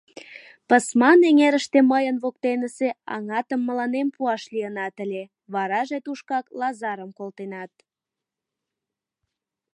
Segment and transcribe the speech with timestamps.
[0.67, 7.71] Пысман эҥерыште мыйын воктенысе аҥатым мыланем пуаш лийынат ыле, вараже тушкак Лазырым колтенат.